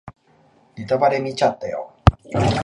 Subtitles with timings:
[0.77, 1.93] ネタバレ見ちゃったよ